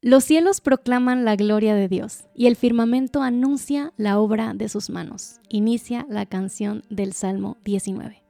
Los 0.00 0.22
cielos 0.22 0.60
proclaman 0.60 1.24
la 1.24 1.34
gloria 1.34 1.74
de 1.74 1.88
Dios 1.88 2.28
y 2.32 2.46
el 2.46 2.54
firmamento 2.54 3.20
anuncia 3.20 3.92
la 3.96 4.20
obra 4.20 4.54
de 4.54 4.68
sus 4.68 4.90
manos. 4.90 5.40
Inicia 5.48 6.06
la 6.08 6.24
canción 6.24 6.84
del 6.88 7.12
Salmo 7.12 7.56
19. 7.64 8.22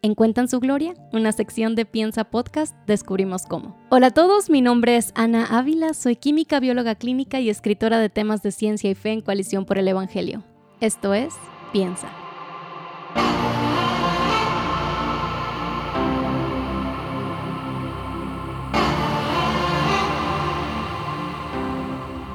¿Encuentran 0.00 0.48
su 0.48 0.60
gloria? 0.60 0.94
Una 1.12 1.32
sección 1.32 1.74
de 1.74 1.84
Piensa 1.84 2.24
Podcast, 2.24 2.74
descubrimos 2.86 3.44
cómo. 3.44 3.76
Hola 3.90 4.06
a 4.06 4.10
todos, 4.12 4.48
mi 4.48 4.62
nombre 4.62 4.96
es 4.96 5.12
Ana 5.14 5.44
Ávila, 5.58 5.92
soy 5.92 6.16
química, 6.16 6.58
bióloga 6.58 6.94
clínica 6.94 7.38
y 7.38 7.50
escritora 7.50 7.98
de 7.98 8.08
temas 8.08 8.42
de 8.42 8.50
ciencia 8.50 8.90
y 8.90 8.94
fe 8.94 9.10
en 9.10 9.20
Coalición 9.20 9.66
por 9.66 9.76
el 9.76 9.88
Evangelio. 9.88 10.42
Esto 10.80 11.12
es 11.12 11.34
Piensa. 11.70 12.08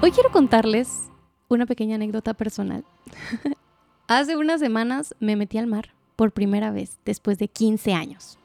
Hoy 0.04 0.12
quiero 0.12 0.32
contarles 0.32 1.10
una 1.48 1.66
pequeña 1.66 1.96
anécdota 1.96 2.34
personal. 2.34 2.84
Hace 4.10 4.36
unas 4.36 4.60
semanas 4.60 5.16
me 5.22 5.38
metí 5.38 5.58
al 5.58 5.68
mar 5.68 5.94
por 6.18 6.34
primera 6.34 6.72
vez 6.72 7.00
después 7.06 7.38
de 7.38 7.48
15 7.48 7.94
años. 7.94 8.38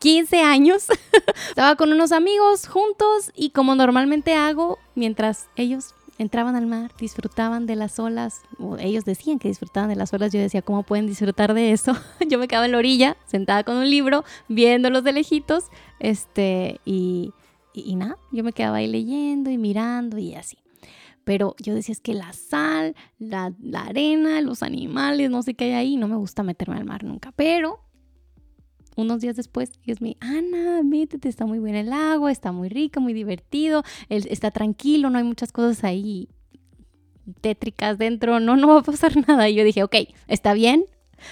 15 0.00 0.40
años. 0.42 0.88
Estaba 1.48 1.76
con 1.76 1.92
unos 1.92 2.10
amigos 2.10 2.66
juntos 2.66 3.30
y 3.36 3.50
como 3.50 3.76
normalmente 3.76 4.34
hago, 4.34 4.80
mientras 4.96 5.46
ellos 5.54 5.94
entraban 6.18 6.56
al 6.56 6.66
mar, 6.66 6.90
disfrutaban 6.98 7.66
de 7.66 7.76
las 7.76 8.00
olas, 8.00 8.40
o 8.58 8.76
ellos 8.76 9.04
decían 9.04 9.38
que 9.38 9.46
disfrutaban 9.46 9.88
de 9.88 9.94
las 9.94 10.12
olas, 10.12 10.32
yo 10.32 10.40
decía, 10.40 10.62
¿cómo 10.62 10.82
pueden 10.82 11.06
disfrutar 11.06 11.54
de 11.54 11.70
eso? 11.70 11.92
yo 12.28 12.36
me 12.36 12.48
quedaba 12.48 12.66
en 12.66 12.72
la 12.72 12.78
orilla, 12.78 13.16
sentada 13.26 13.62
con 13.62 13.76
un 13.76 13.88
libro, 13.88 14.24
viéndolos 14.48 15.04
de 15.04 15.12
lejitos, 15.12 15.66
este, 16.00 16.80
y, 16.84 17.32
y 17.74 17.94
nada, 17.94 18.18
yo 18.32 18.42
me 18.42 18.52
quedaba 18.52 18.78
ahí 18.78 18.88
leyendo 18.88 19.50
y 19.50 19.56
mirando 19.56 20.18
y 20.18 20.34
así 20.34 20.58
pero 21.26 21.56
yo 21.58 21.74
decía 21.74 21.92
es 21.92 22.00
que 22.00 22.14
la 22.14 22.32
sal, 22.32 22.94
la, 23.18 23.52
arena, 23.74 24.40
los 24.42 24.62
animales, 24.62 25.28
no 25.28 25.42
sé 25.42 25.54
qué 25.54 25.64
hay 25.64 25.72
ahí, 25.72 25.96
no 25.96 26.06
me 26.06 26.14
gusta 26.14 26.44
meterme 26.44 26.76
al 26.76 26.84
mar 26.84 27.02
nunca, 27.02 27.32
pero 27.32 27.80
unos 28.94 29.22
días 29.22 29.34
después, 29.34 29.72
Dios 29.82 30.00
me 30.00 30.16
Ana, 30.20 30.84
métete, 30.84 31.28
está 31.28 31.44
muy 31.44 31.58
bien 31.58 31.74
el 31.74 31.92
agua, 31.92 32.30
está 32.30 32.52
muy 32.52 32.68
rico, 32.68 33.00
muy 33.00 33.12
divertido, 33.12 33.82
está 34.08 34.52
tranquilo, 34.52 35.10
no 35.10 35.18
hay 35.18 35.24
muchas 35.24 35.50
cosas 35.50 35.82
ahí 35.82 36.28
tétricas 37.40 37.98
dentro, 37.98 38.38
no, 38.38 38.54
no 38.56 38.68
va 38.68 38.78
a 38.78 38.82
pasar 38.82 39.16
nada. 39.26 39.48
Y 39.48 39.56
yo 39.56 39.64
dije, 39.64 39.82
ok, 39.82 39.96
está 40.28 40.54
bien, 40.54 40.84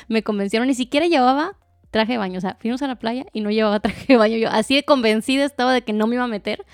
me 0.08 0.24
convencieron, 0.24 0.66
ni 0.66 0.74
siquiera 0.74 1.06
llevaba 1.06 1.56
traje 1.92 2.14
de 2.14 2.18
baño, 2.18 2.38
o 2.38 2.40
sea, 2.40 2.56
fuimos 2.58 2.82
a 2.82 2.88
la 2.88 2.96
playa 2.96 3.26
y 3.32 3.42
no 3.42 3.52
llevaba 3.52 3.78
traje 3.80 4.14
de 4.14 4.16
baño, 4.16 4.38
yo 4.38 4.48
así 4.50 4.74
de 4.74 4.82
convencida 4.82 5.44
estaba 5.44 5.72
de 5.72 5.82
que 5.82 5.92
no 5.92 6.08
me 6.08 6.16
iba 6.16 6.24
a 6.24 6.26
meter, 6.26 6.66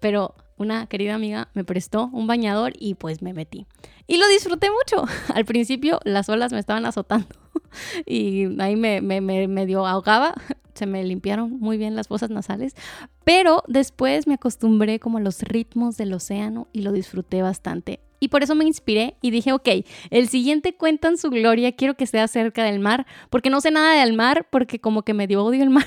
pero 0.00 0.34
una 0.58 0.86
querida 0.86 1.14
amiga 1.14 1.48
me 1.54 1.64
prestó 1.64 2.10
un 2.12 2.26
bañador 2.26 2.72
y 2.78 2.94
pues 2.94 3.22
me 3.22 3.32
metí. 3.32 3.66
Y 4.06 4.16
lo 4.16 4.28
disfruté 4.28 4.68
mucho. 4.70 5.04
Al 5.34 5.44
principio 5.44 6.00
las 6.04 6.28
olas 6.28 6.52
me 6.52 6.58
estaban 6.58 6.86
azotando 6.86 7.28
y 8.06 8.60
ahí 8.60 8.76
me, 8.76 9.00
me, 9.00 9.20
me 9.20 9.48
medio 9.48 9.86
ahogaba. 9.86 10.34
Se 10.74 10.86
me 10.86 11.02
limpiaron 11.02 11.58
muy 11.58 11.76
bien 11.76 11.96
las 11.96 12.06
fosas 12.06 12.30
nasales. 12.30 12.76
Pero 13.24 13.64
después 13.66 14.28
me 14.28 14.34
acostumbré 14.34 15.00
como 15.00 15.18
a 15.18 15.20
los 15.20 15.42
ritmos 15.42 15.96
del 15.96 16.12
océano 16.12 16.68
y 16.72 16.82
lo 16.82 16.92
disfruté 16.92 17.42
bastante. 17.42 17.98
Y 18.20 18.28
por 18.28 18.42
eso 18.42 18.54
me 18.54 18.64
inspiré 18.64 19.16
y 19.20 19.30
dije, 19.30 19.52
ok, 19.52 19.68
el 20.10 20.28
siguiente 20.28 20.74
cuentan 20.74 21.18
su 21.18 21.30
gloria, 21.30 21.72
quiero 21.72 21.94
que 21.94 22.06
sea 22.06 22.26
cerca 22.28 22.64
del 22.64 22.80
mar, 22.80 23.06
porque 23.30 23.50
no 23.50 23.60
sé 23.60 23.70
nada 23.70 24.00
del 24.00 24.12
mar, 24.12 24.46
porque 24.50 24.80
como 24.80 25.02
que 25.02 25.14
me 25.14 25.26
dio 25.26 25.44
odio 25.44 25.62
el 25.62 25.70
mar. 25.70 25.86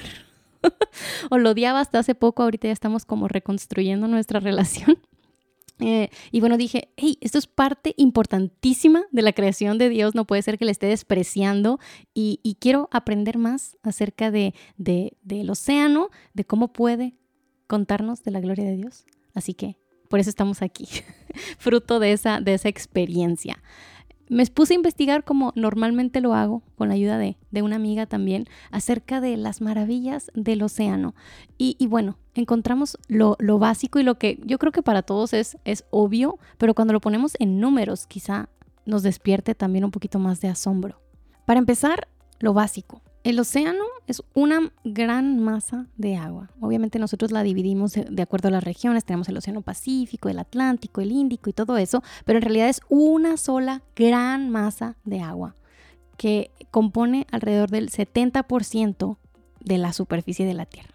o 1.29 1.37
lo 1.37 1.51
odiaba 1.51 1.79
hasta 1.79 1.99
hace 1.99 2.15
poco, 2.15 2.43
ahorita 2.43 2.67
ya 2.67 2.73
estamos 2.73 3.05
como 3.05 3.27
reconstruyendo 3.27 4.07
nuestra 4.07 4.39
relación. 4.39 4.97
Eh, 5.83 6.11
y 6.29 6.41
bueno, 6.41 6.57
dije, 6.57 6.89
hey, 6.95 7.17
esto 7.21 7.39
es 7.39 7.47
parte 7.47 7.95
importantísima 7.97 9.05
de 9.09 9.23
la 9.23 9.33
creación 9.33 9.79
de 9.79 9.89
Dios, 9.89 10.13
no 10.13 10.27
puede 10.27 10.43
ser 10.43 10.59
que 10.59 10.65
le 10.65 10.71
esté 10.71 10.85
despreciando 10.85 11.79
y, 12.13 12.55
quiero 12.59 12.87
aprender 12.91 13.39
más 13.39 13.79
acerca 13.81 14.29
de, 14.29 14.53
del 14.77 15.49
océano, 15.49 16.11
de 16.35 16.45
cómo 16.45 16.71
puede 16.71 17.15
contarnos 17.65 18.21
de 18.21 18.29
la 18.29 18.41
gloria 18.41 18.65
de 18.65 18.75
Dios. 18.75 19.05
Así 19.33 19.55
que 19.55 19.79
por 20.07 20.19
eso 20.19 20.29
estamos 20.29 20.61
aquí, 20.61 20.87
fruto 21.57 21.99
de 21.99 22.11
esa, 22.11 22.41
de 22.41 22.53
esa 22.53 22.69
experiencia 22.69 23.57
me 24.31 24.45
puse 24.45 24.73
a 24.73 24.77
investigar 24.77 25.25
como 25.25 25.51
normalmente 25.57 26.21
lo 26.21 26.33
hago, 26.33 26.63
con 26.77 26.87
la 26.87 26.93
ayuda 26.93 27.17
de, 27.17 27.35
una 27.61 27.75
amiga 27.75 28.05
también, 28.05 28.47
acerca 28.71 29.19
de 29.19 29.35
las 29.35 29.59
maravillas 29.59 30.31
del 30.33 30.63
océano. 30.63 31.15
Y, 31.57 31.85
bueno, 31.87 32.17
encontramos 32.33 32.97
lo, 33.09 33.35
básico 33.59 33.99
y 33.99 34.03
lo 34.03 34.17
que 34.17 34.39
yo 34.45 34.57
creo 34.57 34.71
que 34.71 34.83
para 34.83 35.01
todos 35.01 35.33
es, 35.33 35.57
es 35.65 35.83
obvio, 35.89 36.39
pero 36.57 36.73
cuando 36.73 36.93
lo 36.93 37.01
ponemos 37.01 37.33
en 37.39 37.59
números 37.59 38.07
quizá 38.07 38.47
nos 38.85 39.03
despierte 39.03 39.53
también 39.53 39.83
un 39.83 39.91
poquito 39.91 40.17
más 40.17 40.39
de 40.39 40.47
asombro. 40.47 41.01
Para 41.45 41.59
empezar, 41.59 42.07
lo 42.39 42.53
básico. 42.53 43.01
El 43.23 43.39
océano 43.39 43.83
es 44.07 44.23
una 44.33 44.71
gran 44.83 45.39
masa 45.39 45.85
de 45.95 46.15
agua. 46.15 46.49
Obviamente 46.59 46.97
nosotros 46.97 47.31
la 47.31 47.43
dividimos 47.43 47.93
de 47.93 48.21
acuerdo 48.21 48.47
a 48.47 48.51
las 48.51 48.63
regiones. 48.63 49.05
Tenemos 49.05 49.29
el 49.29 49.37
Océano 49.37 49.61
Pacífico, 49.61 50.27
el 50.27 50.39
Atlántico, 50.39 51.01
el 51.01 51.11
Índico 51.11 51.47
y 51.49 51.53
todo 51.53 51.77
eso, 51.77 52.01
pero 52.25 52.39
en 52.39 52.43
realidad 52.43 52.67
es 52.67 52.81
una 52.89 53.37
sola 53.37 53.83
gran 53.95 54.49
masa 54.49 54.95
de 55.03 55.19
agua 55.19 55.55
que 56.17 56.49
compone 56.71 57.27
alrededor 57.31 57.69
del 57.69 57.91
70% 57.91 59.17
de 59.59 59.77
la 59.77 59.93
superficie 59.93 60.45
de 60.47 60.55
la 60.55 60.65
Tierra. 60.65 60.93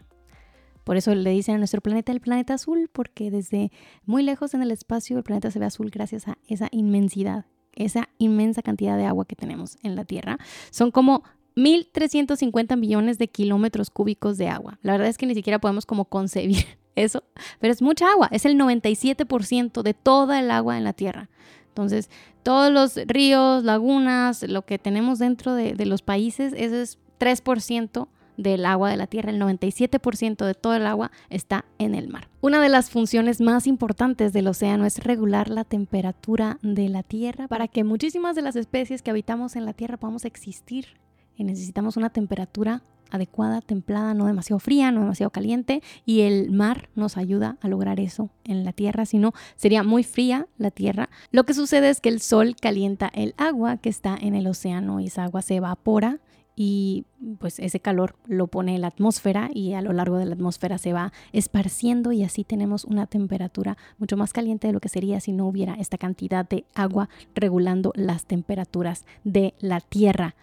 Por 0.83 0.97
eso 0.97 1.15
le 1.15 1.31
dicen 1.31 1.57
a 1.57 1.59
nuestro 1.59 1.81
planeta 1.81 2.11
el 2.11 2.21
planeta 2.21 2.55
azul, 2.55 2.91
porque 2.93 3.31
desde 3.31 3.71
muy 4.05 4.25
lejos 4.25 4.53
en 4.55 4.63
el 4.63 4.73
espacio 4.73 5.17
el 5.17 5.25
planeta 5.25 5.53
se 5.53 5.61
ve 5.61 5.67
azul 5.67 5.91
gracias 5.91 6.27
a 6.27 6.39
esa 6.49 6.69
inmensidad, 6.73 7.45
esa 7.73 8.09
inmensa 8.19 8.63
cantidad 8.63 8.97
de 8.97 9.07
agua 9.07 9.27
que 9.27 9.37
tenemos 9.37 9.79
en 9.85 9.95
la 9.95 10.05
Tierra. 10.05 10.39
Son 10.71 10.91
como 10.91 11.23
1.350 11.57 12.77
millones 12.77 13.19
de 13.19 13.29
kilómetros 13.29 13.91
cúbicos 13.91 14.37
de 14.37 14.49
agua. 14.49 14.79
La 14.83 14.93
verdad 14.93 15.09
es 15.09 15.19
que 15.19 15.27
ni 15.27 15.35
siquiera 15.35 15.59
podemos 15.59 15.87
como 15.87 16.05
concebir 16.05 16.65
eso, 16.97 17.25
pero 17.61 17.73
es 17.73 17.83
mucha 17.83 18.11
agua, 18.11 18.29
es 18.31 18.45
el 18.45 18.59
97% 18.59 19.83
de 19.83 19.95
toda 19.95 20.39
el 20.41 20.51
agua 20.51 20.77
en 20.77 20.85
la 20.85 20.93
Tierra. 20.93 21.31
Entonces, 21.69 22.11
todos 22.43 22.73
los 22.73 22.97
ríos, 23.07 23.65
lagunas, 23.65 24.43
lo 24.43 24.63
que 24.63 24.79
tenemos 24.79 25.19
dentro 25.19 25.55
de, 25.55 25.75
de 25.75 25.87
los 25.87 26.03
países, 26.03 26.55
eso 26.57 26.77
es 26.77 26.99
3% 27.19 28.09
del 28.37 28.67
agua 28.67 28.91
de 28.91 28.97
la 28.97 29.07
Tierra, 29.07 29.31
el 29.31 29.41
97% 29.41 30.45
de 30.45 30.55
todo 30.55 30.75
el 30.75 30.87
agua 30.87 31.11
está 31.31 31.65
en 31.79 31.95
el 31.95 32.09
mar. 32.09 32.29
Una 32.41 32.61
de 32.61 32.69
las 32.69 32.91
funciones 32.91 33.41
más 33.41 33.67
importantes 33.67 34.33
del 34.33 34.49
océano 34.49 34.85
es 34.85 34.99
regular 34.99 35.49
la 35.49 35.65
temperatura 35.65 36.59
de 36.63 36.89
la 36.89 37.03
Tierra 37.03 37.49
para 37.49 37.69
que 37.69 37.85
muchísimas 37.85 38.37
de 38.37 38.43
las 38.43 38.57
especies 38.57 39.03
que 39.03 39.11
habitamos 39.11 39.57
en 39.57 39.65
la 39.65 39.73
Tierra 39.73 39.97
podamos 39.97 40.25
existir 40.25 40.87
y 41.37 41.45
necesitamos 41.45 41.97
una 41.97 42.11
temperatura 42.11 42.83
adecuada, 43.11 43.61
templada, 43.61 44.15
no 44.15 44.27
demasiado 44.27 44.59
fría, 44.59 44.91
no 44.91 45.01
demasiado 45.01 45.31
caliente 45.31 45.83
y 46.05 46.23
el 46.23 46.51
mar 46.51 46.89
nos 46.95 47.17
ayuda 47.17 47.57
a 47.61 47.69
lograr 47.69 48.01
eso 48.01 48.31
en 48.45 48.65
la 48.65 48.73
tierra, 48.73 49.07
si 49.07 49.19
no 49.19 49.33
sería 49.55 49.83
muy 49.83 50.03
fría 50.03 50.49
la 50.59 50.71
tierra. 50.71 51.09
Lo 51.31 51.45
que 51.45 51.55
sucede 51.55 51.91
es 51.91 52.01
que 52.01 52.09
el 52.09 52.21
sol 52.21 52.57
calienta 52.61 53.11
el 53.15 53.35
agua 53.37 53.77
que 53.79 53.89
está 53.89 54.17
en 54.21 54.35
el 54.35 54.47
océano 54.47 55.01
y 55.01 55.07
esa 55.07 55.25
agua 55.25 55.43
se 55.43 55.57
evapora 55.57 56.21
y 56.59 57.05
pues 57.39 57.59
ese 57.59 57.81
calor 57.81 58.17
lo 58.27 58.47
pone 58.47 58.79
la 58.79 58.87
atmósfera 58.87 59.51
y 59.53 59.75
a 59.75 59.83
lo 59.83 59.93
largo 59.93 60.17
de 60.17 60.25
la 60.25 60.35
atmósfera 60.35 60.79
se 60.79 60.95
va 60.95 61.13
esparciendo 61.33 62.13
y 62.13 62.25
así 62.25 62.45
tenemos 62.45 62.85
una 62.87 63.07
temperatura 63.07 63.77
mucho 63.99 64.17
más 64.17 64.33
caliente 64.33 64.67
de 64.67 64.73
lo 64.73 64.81
que 64.81 64.89
sería 64.89 65.21
si 65.21 65.33
no 65.33 65.47
hubiera 65.47 65.75
esta 65.75 65.99
cantidad 65.99 66.49
de 66.49 66.65
agua 66.75 67.11
regulando 67.35 67.93
las 67.95 68.25
temperaturas 68.25 69.05
de 69.23 69.53
la 69.61 69.81
tierra. 69.81 70.35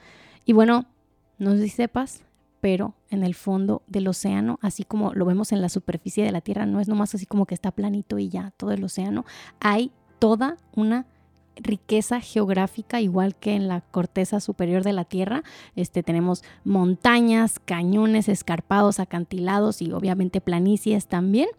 Y 0.45 0.53
bueno, 0.53 0.85
no 1.37 1.51
sé 1.51 1.63
si 1.63 1.69
sepas, 1.69 2.23
pero 2.61 2.93
en 3.09 3.23
el 3.23 3.35
fondo 3.35 3.81
del 3.87 4.07
océano, 4.07 4.57
así 4.61 4.83
como 4.83 5.13
lo 5.13 5.25
vemos 5.25 5.51
en 5.51 5.61
la 5.61 5.69
superficie 5.69 6.23
de 6.23 6.31
la 6.31 6.41
Tierra, 6.41 6.65
no 6.65 6.79
es 6.79 6.87
nomás 6.87 7.13
así 7.13 7.25
como 7.25 7.45
que 7.45 7.53
está 7.53 7.71
planito 7.71 8.19
y 8.19 8.29
ya 8.29 8.51
todo 8.57 8.71
el 8.71 8.83
océano, 8.83 9.25
hay 9.59 9.91
toda 10.19 10.57
una 10.75 11.05
riqueza 11.55 12.19
geográfica 12.19 13.01
igual 13.01 13.35
que 13.35 13.53
en 13.53 13.67
la 13.67 13.81
corteza 13.81 14.39
superior 14.39 14.83
de 14.83 14.93
la 14.93 15.05
Tierra. 15.05 15.43
Este 15.75 16.03
tenemos 16.03 16.43
montañas, 16.63 17.59
cañones, 17.59 18.29
escarpados, 18.29 18.99
acantilados 18.99 19.81
y 19.81 19.91
obviamente 19.91 20.41
planicies 20.41 21.07
también. 21.07 21.49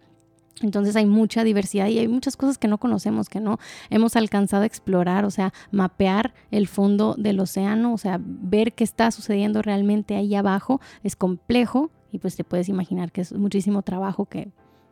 Entonces 0.61 0.95
hay 0.95 1.05
mucha 1.05 1.43
diversidad 1.43 1.87
y 1.87 1.99
hay 1.99 2.07
muchas 2.07 2.37
cosas 2.37 2.57
que 2.57 2.67
no 2.67 2.77
conocemos, 2.77 3.27
que 3.27 3.41
no 3.41 3.59
hemos 3.89 4.15
alcanzado 4.15 4.63
a 4.63 4.65
explorar, 4.65 5.25
o 5.25 5.31
sea, 5.31 5.53
mapear 5.71 6.33
el 6.51 6.67
fondo 6.67 7.15
del 7.17 7.39
océano, 7.41 7.93
o 7.93 7.97
sea, 7.97 8.19
ver 8.21 8.73
qué 8.73 8.85
está 8.85 9.11
sucediendo 9.11 9.61
realmente 9.61 10.15
ahí 10.15 10.33
abajo 10.35 10.79
es 11.03 11.15
complejo 11.15 11.91
y 12.11 12.19
pues 12.19 12.37
te 12.37 12.45
puedes 12.45 12.69
imaginar 12.69 13.11
que 13.11 13.21
es 13.21 13.33
muchísimo 13.33 13.81
trabajo 13.81 14.25
que 14.25 14.49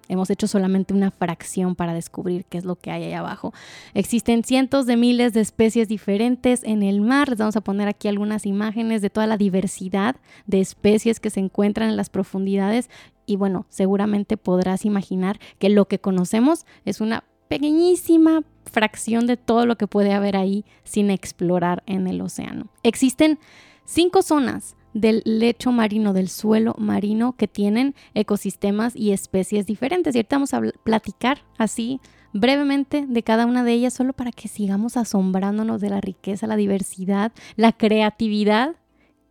Hemos 0.10 0.30
hecho 0.30 0.48
solamente 0.48 0.94
una 0.94 1.12
fracción 1.12 1.75
para 1.75 1.94
descubrir 1.94 2.45
qué 2.45 2.57
es 2.57 2.65
lo 2.65 2.75
que 2.75 2.92
hay 2.92 3.04
ahí 3.04 3.13
abajo. 3.13 3.54
Existen 3.94 4.44
cientos 4.44 4.86
de 4.86 4.98
miles 4.98 5.31
de 5.31 5.39
especies 5.39 5.88
diferentes 5.88 6.62
en 6.63 6.83
el 6.83 7.00
mar. 7.00 7.30
Les 7.30 7.39
vamos 7.39 7.56
a 7.56 7.62
poner 7.62 7.88
aquí 7.88 8.10
algunas 8.10 8.45
imágenes 8.45 9.01
de 9.01 9.10
toda 9.10 9.27
la 9.27 9.38
diversidad 9.38 10.18
de 10.45 10.60
especies 10.60 11.21
que 11.21 11.30
se 11.30 11.39
encuentran 11.39 11.89
en 11.89 11.95
las 11.95 12.10
profundidades 12.10 12.89
y 13.25 13.36
bueno, 13.36 13.66
seguramente 13.70 14.38
podrás 14.38 14.86
imaginar 14.86 15.40
que 15.60 15.70
lo 15.70 15.86
que 15.86 16.00
conocemos 16.00 16.66
es 16.86 17.02
una 17.02 17.24
pequeñísima 17.48 18.44
fracción 18.66 19.28
de 19.28 19.38
todo 19.38 19.66
lo 19.66 19.78
que 19.78 19.88
puede 19.88 20.14
haber 20.14 20.36
ahí 20.36 20.66
sin 20.84 21.12
explorar 21.12 21.84
en 21.86 22.08
el 22.08 22.22
océano. 22.22 22.68
Existen 22.81 23.40
cinco 23.86 24.22
zonas 24.22 24.75
del 24.94 25.22
lecho 25.25 25.72
marino, 25.72 26.14
del 26.14 26.30
suelo 26.30 26.75
marino, 26.78 27.34
que 27.34 27.48
tienen 27.48 27.96
ecosistemas 28.14 28.96
y 28.96 29.12
especies 29.12 29.66
diferentes. 29.66 30.16
Y 30.16 30.20
ahorita 30.20 30.36
vamos 30.36 30.54
a 30.54 30.62
platicar 30.84 31.44
así 31.58 32.00
brevemente 32.31 33.06
de 33.08 33.24
cada 33.24 33.46
una 33.46 33.64
de 33.64 33.74
ellas, 33.74 33.94
solo 33.94 34.14
para 34.14 34.31
que 34.31 34.48
sigamos 34.48 34.98
asombrándonos 34.98 35.81
de 35.81 35.90
la 35.90 36.02
riqueza, 36.02 36.48
la 36.48 36.56
diversidad, 36.56 37.31
la 37.56 37.72
creatividad 37.72 38.75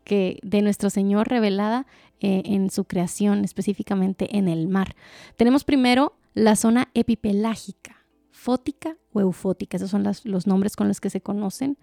que 0.05 0.39
de 0.43 0.63
nuestro 0.63 0.91
Señor 0.91 1.29
revelada 1.29 1.87
eh, 2.23 2.43
en 2.47 2.71
su 2.71 2.85
creación, 2.85 3.45
específicamente 3.45 4.37
en 4.37 4.49
el 4.49 4.69
mar. 4.69 4.95
Tenemos 5.37 5.65
primero 5.65 6.17
la 6.35 6.57
zona 6.57 6.89
epipelágica, 6.95 8.07
fótica 8.31 8.97
o 9.13 9.21
eufótica, 9.21 9.77
esos 9.77 9.91
son 9.91 10.05
los 10.05 10.47
nombres 10.47 10.77
con 10.77 10.89
los 10.89 11.01
que 11.01 11.11
se 11.11 11.21
conocen. 11.21 11.79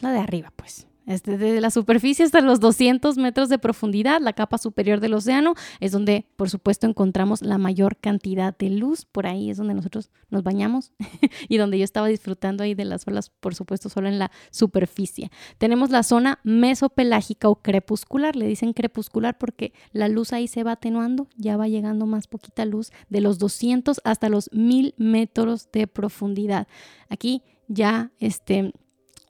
La 0.00 0.12
de 0.12 0.18
arriba, 0.18 0.52
pues, 0.54 0.86
desde 1.08 1.60
la 1.62 1.70
superficie 1.70 2.22
hasta 2.24 2.42
los 2.42 2.60
200 2.60 3.16
metros 3.16 3.48
de 3.48 3.58
profundidad, 3.58 4.20
la 4.20 4.34
capa 4.34 4.58
superior 4.58 5.00
del 5.00 5.14
océano 5.14 5.54
es 5.80 5.92
donde, 5.92 6.26
por 6.36 6.50
supuesto, 6.50 6.86
encontramos 6.86 7.40
la 7.40 7.56
mayor 7.56 7.96
cantidad 7.96 8.56
de 8.56 8.68
luz. 8.68 9.06
Por 9.06 9.26
ahí 9.26 9.48
es 9.48 9.56
donde 9.56 9.72
nosotros 9.72 10.10
nos 10.28 10.42
bañamos 10.42 10.92
y 11.48 11.56
donde 11.56 11.78
yo 11.78 11.84
estaba 11.84 12.08
disfrutando 12.08 12.62
ahí 12.62 12.74
de 12.74 12.84
las 12.84 13.08
olas, 13.08 13.30
por 13.30 13.54
supuesto, 13.54 13.88
solo 13.88 14.08
en 14.08 14.18
la 14.18 14.30
superficie. 14.50 15.30
Tenemos 15.56 15.88
la 15.88 16.02
zona 16.02 16.40
mesopelágica 16.44 17.48
o 17.48 17.56
crepuscular. 17.56 18.36
Le 18.36 18.46
dicen 18.46 18.74
crepuscular 18.74 19.38
porque 19.38 19.72
la 19.92 20.08
luz 20.08 20.34
ahí 20.34 20.46
se 20.46 20.62
va 20.62 20.72
atenuando, 20.72 21.26
ya 21.36 21.56
va 21.56 21.68
llegando 21.68 22.04
más 22.04 22.26
poquita 22.26 22.66
luz 22.66 22.92
de 23.08 23.22
los 23.22 23.38
200 23.38 24.02
hasta 24.04 24.28
los 24.28 24.50
1000 24.52 24.94
metros 24.98 25.72
de 25.72 25.86
profundidad. 25.86 26.68
Aquí 27.08 27.42
ya 27.66 28.10
este 28.18 28.74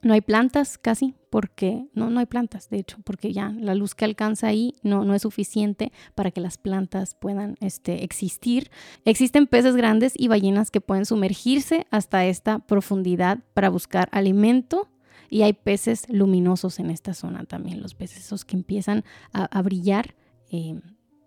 no 0.01 0.13
hay 0.13 0.21
plantas 0.21 0.77
casi, 0.77 1.15
porque 1.29 1.87
no, 1.93 2.09
no 2.09 2.19
hay 2.19 2.25
plantas, 2.25 2.69
de 2.69 2.79
hecho, 2.79 2.97
porque 3.03 3.31
ya 3.31 3.53
la 3.59 3.75
luz 3.75 3.93
que 3.93 4.05
alcanza 4.05 4.47
ahí 4.47 4.75
no, 4.81 5.05
no 5.05 5.13
es 5.13 5.21
suficiente 5.21 5.91
para 6.15 6.31
que 6.31 6.41
las 6.41 6.57
plantas 6.57 7.15
puedan 7.15 7.55
este, 7.59 8.03
existir. 8.03 8.71
Existen 9.05 9.47
peces 9.47 9.75
grandes 9.75 10.13
y 10.17 10.27
ballenas 10.27 10.71
que 10.71 10.81
pueden 10.81 11.05
sumergirse 11.05 11.85
hasta 11.91 12.25
esta 12.25 12.59
profundidad 12.59 13.39
para 13.53 13.69
buscar 13.69 14.09
alimento. 14.11 14.87
Y 15.31 15.43
hay 15.43 15.53
peces 15.53 16.09
luminosos 16.09 16.79
en 16.79 16.89
esta 16.89 17.13
zona 17.13 17.43
también, 17.43 17.83
los 17.83 17.93
peces 17.93 18.25
esos 18.25 18.45
que 18.45 18.55
empiezan 18.55 19.03
a, 19.31 19.61
brillar 19.61 20.15
eh, 20.49 20.81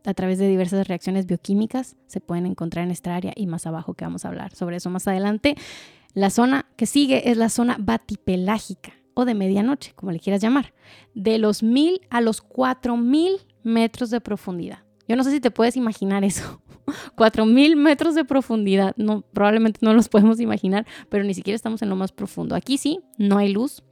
a 0.05 0.13
través 0.13 0.39
de 0.39 0.49
diversas 0.49 0.89
reacciones 0.89 1.27
bioquímicas 1.27 1.95
se 2.09 2.21
pueden 2.21 2.47
encontrar 2.47 2.85
en 2.85 2.91
esta 2.91 3.15
área 3.15 3.33
y 3.37 3.47
más 3.47 3.65
abajo 3.65 3.95
que 3.95 4.05
vamos 4.05 4.25
a 4.25 4.29
hablar 4.29 4.57
sobre 4.57 4.79
eso 4.79 4.91
más 4.91 5.07
adelante. 5.07 5.55
La 6.15 6.31
zona 6.31 6.67
que 6.77 6.87
sigue 6.87 7.31
es 7.31 7.37
la 7.37 7.49
zona 7.49 7.77
batipelágica 7.79 8.93
o 9.15 9.25
de 9.25 9.35
medianoche, 9.35 9.93
como 9.95 10.13
le 10.13 10.21
quieras 10.21 10.43
llamar, 10.43 10.73
de 11.15 11.39
los 11.39 11.63
mil 11.63 12.01
a 12.11 12.21
los 12.21 12.41
cuatro 12.41 12.97
mil 12.97 13.39
metros 13.63 14.11
de 14.11 14.21
profundidad. 14.21 14.81
Yo 15.09 15.17
no 15.17 15.25
sé 15.25 15.31
si 15.31 15.41
te 15.41 15.51
puedes 15.51 15.77
imaginar 15.77 16.25
eso. 16.25 16.63
Cuatro 17.17 17.45
mil 17.45 17.77
metros 17.77 18.15
de 18.15 18.25
profundidad. 18.25 18.95
No, 18.97 19.23
probablemente 19.23 19.81
no 19.83 19.95
los 19.95 20.09
podemos 20.09 20.41
imaginar, 20.41 20.87
pero 21.09 21.25
ni 21.25 21.35
siquiera 21.35 21.55
estamos 21.55 21.83
en 21.83 21.89
lo 21.89 21.97
más 21.97 22.13
profundo. 22.13 22.55
Aquí 22.55 22.79
sí, 22.79 23.01
no 23.19 23.39
hay 23.39 23.53
luz. 23.53 23.83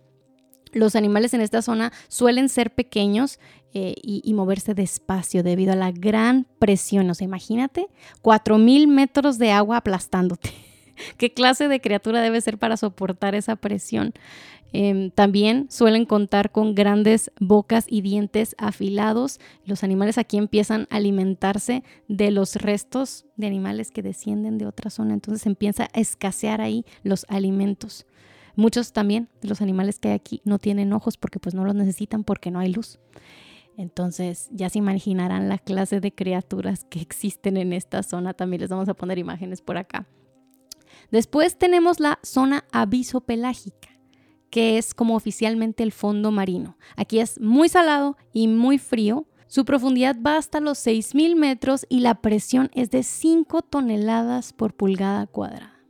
Los 0.72 0.94
animales 0.94 1.34
en 1.34 1.40
esta 1.40 1.62
zona 1.62 1.92
suelen 2.08 2.48
ser 2.48 2.74
pequeños 2.74 3.40
eh, 3.72 3.94
y, 4.02 4.22
y, 4.24 4.34
moverse 4.34 4.74
despacio 4.74 5.42
debido 5.42 5.72
a 5.72 5.76
la 5.76 5.90
gran 5.90 6.46
presión. 6.58 7.10
O 7.10 7.14
sea, 7.14 7.24
imagínate, 7.24 7.88
mil 8.58 8.88
metros 8.88 9.38
de 9.38 9.50
agua 9.50 9.78
aplastándote. 9.78 10.50
¿Qué 11.16 11.32
clase 11.32 11.68
de 11.68 11.80
criatura 11.80 12.20
debe 12.20 12.40
ser 12.40 12.58
para 12.58 12.76
soportar 12.76 13.34
esa 13.34 13.56
presión? 13.56 14.12
Em, 14.72 15.10
también 15.10 15.66
suelen 15.70 16.04
contar 16.04 16.52
con 16.52 16.74
grandes 16.74 17.32
bocas 17.40 17.86
y 17.88 18.02
dientes 18.02 18.54
afilados. 18.58 19.40
Los 19.64 19.82
animales 19.82 20.18
aquí 20.18 20.36
empiezan 20.36 20.86
a 20.90 20.96
alimentarse 20.96 21.82
de 22.08 22.30
los 22.30 22.56
restos 22.56 23.26
de 23.36 23.46
animales 23.46 23.90
que 23.90 24.02
descienden 24.02 24.58
de 24.58 24.66
otra 24.66 24.90
zona. 24.90 25.14
Entonces 25.14 25.46
empieza 25.46 25.88
a 25.92 26.00
escasear 26.00 26.60
ahí 26.60 26.84
los 27.02 27.26
alimentos. 27.28 28.06
Muchos 28.56 28.92
también 28.92 29.28
de 29.42 29.48
los 29.48 29.60
animales 29.60 29.98
que 29.98 30.08
hay 30.08 30.14
aquí 30.14 30.42
no 30.44 30.58
tienen 30.58 30.92
ojos 30.92 31.16
porque 31.16 31.38
pues 31.38 31.54
no 31.54 31.64
los 31.64 31.74
necesitan 31.74 32.24
porque 32.24 32.50
no 32.50 32.58
hay 32.58 32.72
luz. 32.72 32.98
Entonces 33.76 34.48
ya 34.52 34.68
se 34.68 34.78
imaginarán 34.78 35.48
la 35.48 35.58
clase 35.58 36.00
de 36.00 36.12
criaturas 36.12 36.84
que 36.84 37.00
existen 37.00 37.56
en 37.56 37.72
esta 37.72 38.02
zona. 38.02 38.34
También 38.34 38.60
les 38.60 38.70
vamos 38.70 38.88
a 38.88 38.94
poner 38.94 39.18
imágenes 39.18 39.62
por 39.62 39.78
acá. 39.78 40.06
Después 41.10 41.56
tenemos 41.56 41.98
la 41.98 42.18
zona 42.22 42.64
avisopelágica, 42.72 43.88
que 44.50 44.78
es 44.78 44.94
como 44.94 45.16
oficialmente 45.16 45.82
el 45.82 45.92
fondo 45.92 46.30
marino. 46.30 46.76
Aquí 46.96 47.20
es 47.20 47.40
muy 47.40 47.68
salado 47.68 48.16
y 48.32 48.48
muy 48.48 48.78
frío. 48.78 49.26
Su 49.46 49.64
profundidad 49.64 50.16
va 50.24 50.36
hasta 50.36 50.60
los 50.60 50.84
6.000 50.86 51.34
metros 51.36 51.86
y 51.88 52.00
la 52.00 52.20
presión 52.20 52.70
es 52.74 52.90
de 52.90 53.02
5 53.02 53.62
toneladas 53.62 54.52
por 54.52 54.74
pulgada 54.74 55.26
cuadrada. 55.26 55.80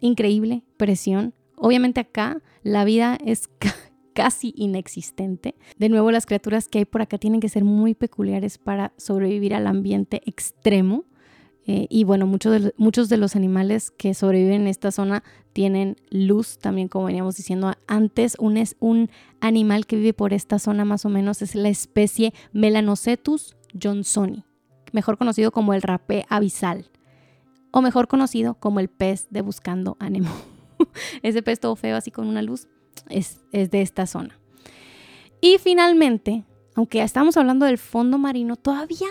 Increíble 0.00 0.64
presión. 0.76 1.34
Obviamente 1.56 2.00
acá 2.00 2.42
la 2.62 2.84
vida 2.84 3.18
es 3.24 3.48
casi 4.14 4.52
inexistente. 4.56 5.54
De 5.78 5.88
nuevo, 5.88 6.10
las 6.10 6.26
criaturas 6.26 6.68
que 6.68 6.78
hay 6.78 6.84
por 6.84 7.02
acá 7.02 7.18
tienen 7.18 7.40
que 7.40 7.48
ser 7.48 7.64
muy 7.64 7.94
peculiares 7.94 8.58
para 8.58 8.92
sobrevivir 8.96 9.54
al 9.54 9.66
ambiente 9.66 10.22
extremo. 10.26 11.04
Eh, 11.72 11.86
y 11.88 12.02
bueno, 12.02 12.26
muchos 12.26 13.08
de, 13.08 13.16
los 13.16 13.36
animales 13.36 13.92
que 13.92 14.12
sobreviven 14.12 14.62
en 14.62 14.66
esta 14.66 14.90
zona 14.90 15.22
tienen 15.52 15.94
luz, 16.10 16.58
también 16.58 16.88
como 16.88 17.04
veníamos 17.04 17.36
diciendo 17.36 17.72
antes. 17.86 18.34
Un, 18.40 18.56
es 18.56 18.74
un 18.80 19.08
animal 19.38 19.86
que 19.86 19.94
vive 19.94 20.12
por 20.12 20.32
esta 20.32 20.58
zona 20.58 20.84
más 20.84 21.04
o 21.04 21.08
menos 21.08 21.42
es 21.42 21.54
la 21.54 21.68
especie 21.68 22.34
Melanocetus 22.52 23.54
johnsoni, 23.80 24.42
mejor 24.90 25.16
conocido 25.16 25.52
como 25.52 25.72
el 25.72 25.82
rapé 25.82 26.26
abisal, 26.28 26.90
o 27.70 27.82
mejor 27.82 28.08
conocido 28.08 28.54
como 28.54 28.80
el 28.80 28.88
pez 28.88 29.28
de 29.30 29.40
Buscando 29.40 29.96
a 30.00 30.10
Nemo. 30.10 30.34
Ese 31.22 31.40
pez 31.40 31.60
todo 31.60 31.76
feo 31.76 31.96
así 31.96 32.10
con 32.10 32.26
una 32.26 32.42
luz 32.42 32.66
es, 33.08 33.38
de 33.52 33.80
esta 33.80 34.08
zona. 34.08 34.40
Y 35.40 35.58
finalmente, 35.58 36.42
aunque 36.74 37.00
estamos 37.00 37.36
hablando 37.36 37.64
del 37.64 37.78
fondo 37.78 38.18
marino, 38.18 38.56
todavía 38.56 39.06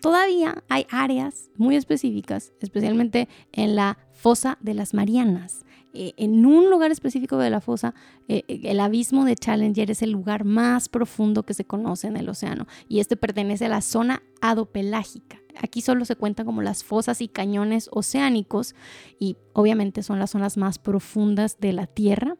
todavía 0.00 0.64
hay 0.68 0.86
áreas 0.90 1.50
muy 1.56 1.76
específicas, 1.76 2.52
especialmente 2.60 3.28
en 3.52 3.76
la 3.76 3.98
fosa 4.12 4.58
de 4.60 4.74
las 4.74 4.94
Marianas. 4.94 5.64
Eh, 5.92 6.14
en 6.18 6.46
un 6.46 6.70
lugar 6.70 6.92
específico 6.92 7.36
de 7.38 7.50
la 7.50 7.60
fosa, 7.60 7.94
eh, 8.28 8.44
el 8.46 8.78
abismo 8.78 9.24
de 9.24 9.34
Challenger 9.34 9.90
es 9.90 10.02
el 10.02 10.12
lugar 10.12 10.44
más 10.44 10.88
profundo 10.88 11.42
que 11.42 11.54
se 11.54 11.64
conoce 11.64 12.06
en 12.06 12.16
el 12.16 12.28
océano 12.28 12.66
y 12.88 13.00
este 13.00 13.16
pertenece 13.16 13.66
a 13.66 13.70
la 13.70 13.80
zona 13.80 14.22
adopelágica. 14.40 15.40
Aquí 15.60 15.80
solo 15.80 16.04
se 16.04 16.14
cuentan 16.14 16.46
como 16.46 16.62
las 16.62 16.84
fosas 16.84 17.20
y 17.20 17.28
cañones 17.28 17.88
oceánicos 17.92 18.76
y 19.18 19.36
obviamente 19.52 20.04
son 20.04 20.20
las 20.20 20.30
zonas 20.30 20.56
más 20.56 20.78
profundas 20.78 21.58
de 21.58 21.72
la 21.72 21.88
Tierra. 21.88 22.36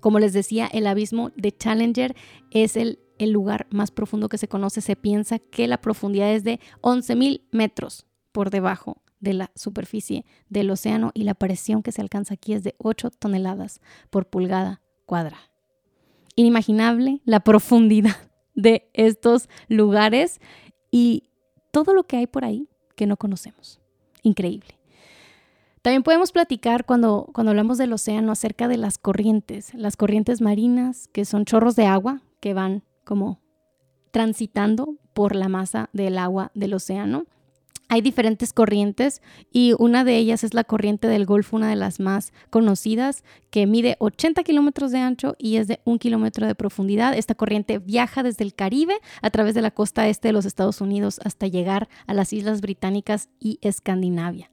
Como 0.00 0.18
les 0.18 0.32
decía, 0.32 0.66
el 0.66 0.86
abismo 0.86 1.30
de 1.36 1.52
Challenger 1.52 2.16
es 2.50 2.76
el 2.76 2.98
el 3.24 3.30
lugar 3.30 3.66
más 3.70 3.90
profundo 3.90 4.28
que 4.28 4.38
se 4.38 4.48
conoce, 4.48 4.80
se 4.80 4.96
piensa 4.96 5.38
que 5.38 5.66
la 5.66 5.80
profundidad 5.80 6.32
es 6.32 6.44
de 6.44 6.60
11.000 6.80 7.42
metros 7.50 8.06
por 8.32 8.50
debajo 8.50 9.02
de 9.20 9.34
la 9.34 9.50
superficie 9.54 10.24
del 10.48 10.70
océano 10.70 11.12
y 11.14 11.22
la 11.22 11.34
presión 11.34 11.82
que 11.82 11.92
se 11.92 12.00
alcanza 12.00 12.34
aquí 12.34 12.52
es 12.52 12.64
de 12.64 12.74
8 12.78 13.10
toneladas 13.10 13.80
por 14.10 14.26
pulgada 14.26 14.80
cuadrada. 15.06 15.50
Inimaginable 16.34 17.20
la 17.24 17.40
profundidad 17.40 18.16
de 18.54 18.90
estos 18.92 19.48
lugares 19.68 20.40
y 20.90 21.30
todo 21.70 21.94
lo 21.94 22.04
que 22.04 22.16
hay 22.16 22.26
por 22.26 22.44
ahí 22.44 22.68
que 22.96 23.06
no 23.06 23.16
conocemos. 23.16 23.80
Increíble. 24.22 24.78
También 25.82 26.04
podemos 26.04 26.30
platicar 26.30 26.84
cuando, 26.84 27.28
cuando 27.32 27.50
hablamos 27.50 27.76
del 27.76 27.92
océano 27.92 28.30
acerca 28.30 28.68
de 28.68 28.76
las 28.76 28.98
corrientes, 28.98 29.74
las 29.74 29.96
corrientes 29.96 30.40
marinas, 30.40 31.08
que 31.08 31.24
son 31.24 31.44
chorros 31.44 31.74
de 31.74 31.86
agua 31.86 32.22
que 32.40 32.54
van 32.54 32.84
como 33.04 33.40
transitando 34.10 34.96
por 35.12 35.34
la 35.34 35.48
masa 35.48 35.90
del 35.92 36.18
agua 36.18 36.50
del 36.54 36.74
océano. 36.74 37.26
Hay 37.88 38.00
diferentes 38.00 38.54
corrientes 38.54 39.20
y 39.52 39.74
una 39.78 40.02
de 40.02 40.16
ellas 40.16 40.44
es 40.44 40.54
la 40.54 40.64
corriente 40.64 41.08
del 41.08 41.26
Golfo, 41.26 41.56
una 41.56 41.68
de 41.68 41.76
las 41.76 42.00
más 42.00 42.32
conocidas, 42.48 43.22
que 43.50 43.66
mide 43.66 43.96
80 43.98 44.42
kilómetros 44.44 44.92
de 44.92 44.98
ancho 45.00 45.34
y 45.36 45.56
es 45.56 45.68
de 45.68 45.80
un 45.84 45.98
kilómetro 45.98 46.46
de 46.46 46.54
profundidad. 46.54 47.14
Esta 47.14 47.34
corriente 47.34 47.78
viaja 47.78 48.22
desde 48.22 48.44
el 48.44 48.54
Caribe 48.54 48.94
a 49.20 49.28
través 49.28 49.54
de 49.54 49.60
la 49.60 49.72
costa 49.72 50.08
este 50.08 50.28
de 50.28 50.32
los 50.32 50.46
Estados 50.46 50.80
Unidos 50.80 51.20
hasta 51.22 51.46
llegar 51.48 51.90
a 52.06 52.14
las 52.14 52.32
Islas 52.32 52.62
Británicas 52.62 53.28
y 53.38 53.58
Escandinavia. 53.60 54.50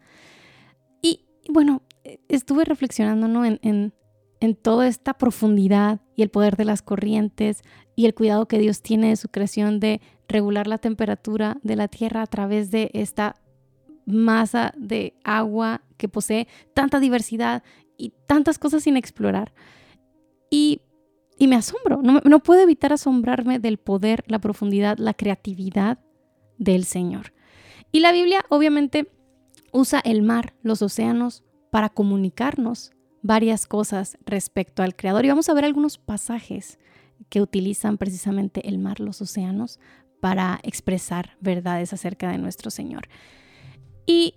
Y 1.01 1.21
bueno, 1.47 1.81
estuve 2.27 2.65
reflexionando 2.65 3.45
en, 3.45 3.59
en, 3.63 3.93
en 4.39 4.55
toda 4.55 4.87
esta 4.87 5.15
profundidad 5.15 6.01
y 6.15 6.21
el 6.21 6.29
poder 6.29 6.55
de 6.55 6.65
las 6.65 6.81
corrientes 6.81 7.63
y 7.95 8.05
el 8.05 8.13
cuidado 8.13 8.47
que 8.47 8.59
Dios 8.59 8.81
tiene 8.81 9.09
de 9.09 9.15
su 9.15 9.29
creación 9.29 9.79
de 9.79 10.01
regular 10.27 10.67
la 10.67 10.77
temperatura 10.77 11.57
de 11.63 11.75
la 11.75 11.87
Tierra 11.87 12.21
a 12.21 12.27
través 12.27 12.71
de 12.71 12.91
esta 12.93 13.35
masa 14.05 14.73
de 14.77 15.13
agua 15.23 15.81
que 15.97 16.07
posee 16.07 16.47
tanta 16.73 16.99
diversidad 16.99 17.63
y 17.97 18.13
tantas 18.27 18.57
cosas 18.57 18.83
sin 18.83 18.95
explorar. 18.95 19.53
Y, 20.49 20.81
me 21.39 21.55
asombro, 21.55 22.01
no, 22.01 22.21
no 22.23 22.39
puedo 22.39 22.61
evitar 22.61 22.93
asombrarme 22.93 23.59
del 23.59 23.77
poder, 23.77 24.23
la 24.27 24.39
profundidad, 24.39 24.97
la 24.97 25.13
creatividad 25.13 25.99
del 26.57 26.85
Señor. 26.85 27.33
Y 27.91 27.99
la 27.99 28.11
Biblia 28.11 28.45
obviamente 28.49 29.11
usa 29.71 29.99
el 29.99 30.21
mar, 30.21 30.53
los 30.61 30.81
océanos, 30.81 31.43
para 31.71 31.89
comunicarnos 31.89 32.91
varias 33.21 33.67
cosas 33.67 34.17
respecto 34.25 34.83
al 34.83 34.95
Creador. 34.95 35.25
Y 35.25 35.29
vamos 35.29 35.49
a 35.49 35.53
ver 35.53 35.65
algunos 35.65 35.97
pasajes 35.97 36.79
que 37.29 37.41
utilizan 37.41 37.97
precisamente 37.97 38.67
el 38.67 38.77
mar, 38.77 38.99
los 38.99 39.21
océanos, 39.21 39.79
para 40.19 40.59
expresar 40.63 41.37
verdades 41.39 41.93
acerca 41.93 42.29
de 42.31 42.37
nuestro 42.37 42.71
Señor. 42.71 43.07
Y 44.05 44.35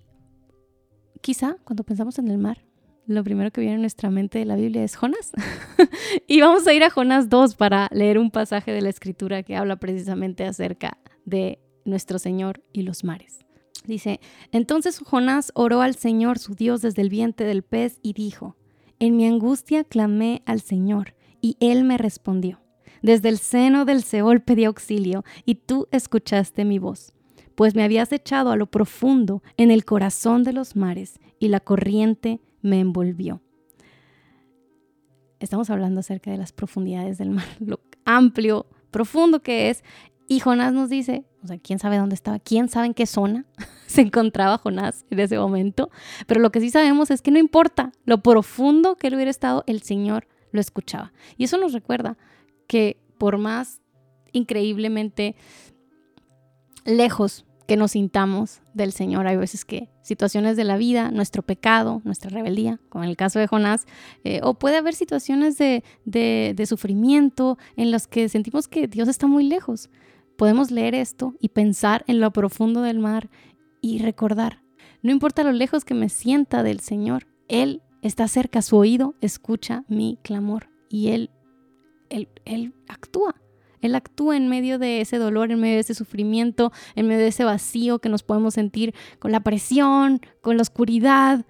quizá 1.20 1.56
cuando 1.64 1.84
pensamos 1.84 2.18
en 2.18 2.28
el 2.28 2.38
mar, 2.38 2.64
lo 3.06 3.24
primero 3.24 3.50
que 3.50 3.60
viene 3.60 3.76
a 3.76 3.80
nuestra 3.80 4.10
mente 4.10 4.38
de 4.38 4.44
la 4.44 4.56
Biblia 4.56 4.84
es 4.84 4.96
Jonás. 4.96 5.32
y 6.26 6.40
vamos 6.40 6.66
a 6.66 6.72
ir 6.72 6.84
a 6.84 6.90
Jonás 6.90 7.28
2 7.28 7.56
para 7.56 7.88
leer 7.92 8.18
un 8.18 8.30
pasaje 8.30 8.72
de 8.72 8.80
la 8.80 8.90
escritura 8.90 9.42
que 9.42 9.56
habla 9.56 9.76
precisamente 9.76 10.44
acerca 10.44 10.98
de 11.24 11.58
nuestro 11.84 12.18
Señor 12.18 12.62
y 12.72 12.82
los 12.82 13.02
mares. 13.02 13.40
Dice, 13.84 14.20
entonces 14.52 15.00
Jonás 15.00 15.50
oró 15.54 15.80
al 15.80 15.96
Señor 15.96 16.38
su 16.38 16.54
Dios 16.54 16.82
desde 16.82 17.02
el 17.02 17.08
vientre 17.08 17.46
del 17.46 17.62
pez 17.62 17.98
y 18.02 18.12
dijo, 18.12 18.56
en 19.02 19.16
mi 19.16 19.26
angustia 19.26 19.82
clamé 19.82 20.42
al 20.46 20.60
Señor 20.60 21.16
y 21.40 21.56
él 21.58 21.82
me 21.82 21.98
respondió. 21.98 22.60
Desde 23.02 23.30
el 23.30 23.38
seno 23.38 23.84
del 23.84 24.04
Seol 24.04 24.42
pedí 24.42 24.64
auxilio 24.64 25.24
y 25.44 25.56
tú 25.56 25.88
escuchaste 25.90 26.64
mi 26.64 26.78
voz, 26.78 27.12
pues 27.56 27.74
me 27.74 27.82
habías 27.82 28.12
echado 28.12 28.52
a 28.52 28.56
lo 28.56 28.66
profundo 28.66 29.42
en 29.56 29.72
el 29.72 29.84
corazón 29.84 30.44
de 30.44 30.52
los 30.52 30.76
mares 30.76 31.18
y 31.40 31.48
la 31.48 31.58
corriente 31.58 32.40
me 32.60 32.78
envolvió. 32.78 33.42
Estamos 35.40 35.68
hablando 35.70 35.98
acerca 35.98 36.30
de 36.30 36.38
las 36.38 36.52
profundidades 36.52 37.18
del 37.18 37.30
mar, 37.30 37.48
lo 37.58 37.80
amplio, 38.04 38.66
profundo 38.92 39.42
que 39.42 39.68
es. 39.68 39.82
Y 40.28 40.38
Jonás 40.38 40.72
nos 40.72 40.88
dice, 40.88 41.24
o 41.42 41.46
sea, 41.46 41.58
quién 41.58 41.78
sabe 41.78 41.98
dónde 41.98 42.14
estaba, 42.14 42.38
quién 42.38 42.68
sabe 42.68 42.86
en 42.86 42.94
qué 42.94 43.06
zona 43.06 43.44
se 43.86 44.02
encontraba 44.02 44.58
Jonás 44.58 45.04
en 45.10 45.20
ese 45.20 45.38
momento. 45.38 45.90
Pero 46.26 46.40
lo 46.40 46.50
que 46.50 46.60
sí 46.60 46.70
sabemos 46.70 47.10
es 47.10 47.22
que 47.22 47.30
no 47.30 47.38
importa 47.38 47.92
lo 48.04 48.22
profundo 48.22 48.96
que 48.96 49.08
él 49.08 49.14
hubiera 49.14 49.30
estado, 49.30 49.64
el 49.66 49.82
Señor 49.82 50.28
lo 50.52 50.60
escuchaba. 50.60 51.12
Y 51.36 51.44
eso 51.44 51.58
nos 51.58 51.72
recuerda 51.72 52.16
que 52.66 53.00
por 53.18 53.38
más 53.38 53.80
increíblemente 54.32 55.36
lejos 56.84 57.44
que 57.66 57.76
nos 57.76 57.92
sintamos 57.92 58.60
del 58.74 58.92
Señor, 58.92 59.26
hay 59.26 59.36
veces 59.36 59.64
que 59.64 59.88
situaciones 60.02 60.56
de 60.56 60.64
la 60.64 60.76
vida, 60.76 61.10
nuestro 61.10 61.42
pecado, 61.42 62.02
nuestra 62.04 62.30
rebeldía, 62.30 62.80
como 62.88 63.04
en 63.04 63.10
el 63.10 63.16
caso 63.16 63.38
de 63.38 63.46
Jonás, 63.46 63.86
eh, 64.24 64.40
o 64.42 64.54
puede 64.54 64.76
haber 64.76 64.94
situaciones 64.94 65.58
de, 65.58 65.84
de 66.04 66.66
sufrimiento 66.66 67.58
en 67.76 67.90
las 67.90 68.06
que 68.06 68.28
sentimos 68.28 68.68
que 68.68 68.88
Dios 68.88 69.08
está 69.08 69.26
muy 69.26 69.44
lejos. 69.44 69.90
Podemos 70.36 70.70
leer 70.70 70.94
esto 70.94 71.34
y 71.40 71.48
pensar 71.48 72.04
en 72.06 72.20
lo 72.20 72.32
profundo 72.32 72.82
del 72.82 72.98
mar 72.98 73.30
y 73.80 73.98
recordar, 73.98 74.62
no 75.02 75.10
importa 75.10 75.42
lo 75.42 75.52
lejos 75.52 75.84
que 75.84 75.94
me 75.94 76.08
sienta 76.08 76.62
del 76.62 76.80
Señor, 76.80 77.26
Él 77.48 77.82
está 78.02 78.28
cerca, 78.28 78.62
su 78.62 78.76
oído 78.76 79.14
escucha 79.20 79.84
mi 79.88 80.18
clamor 80.22 80.70
y 80.88 81.08
Él 81.08 81.30
él, 82.44 82.74
actúa. 82.88 83.34
Él 83.80 83.96
actúa 83.96 84.36
en 84.36 84.48
medio 84.48 84.78
de 84.78 85.00
ese 85.00 85.18
dolor, 85.18 85.50
en 85.50 85.60
medio 85.60 85.74
de 85.74 85.80
ese 85.80 85.94
sufrimiento, 85.94 86.72
en 86.94 87.08
medio 87.08 87.22
de 87.22 87.28
ese 87.28 87.44
vacío 87.44 87.98
que 87.98 88.08
nos 88.08 88.22
podemos 88.22 88.54
sentir 88.54 88.94
con 89.18 89.32
la 89.32 89.40
presión, 89.40 90.20
con 90.40 90.56
la 90.56 90.62
oscuridad, 90.62 91.44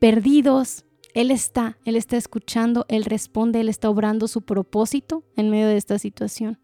perdidos. 0.00 0.84
Él 1.14 1.30
está, 1.30 1.78
Él 1.84 1.94
está 1.94 2.16
escuchando, 2.16 2.86
Él 2.88 3.04
responde, 3.04 3.60
Él 3.60 3.68
está 3.68 3.88
obrando 3.88 4.26
su 4.26 4.42
propósito 4.42 5.22
en 5.36 5.50
medio 5.50 5.68
de 5.68 5.76
esta 5.76 5.98
situación. 5.98 6.58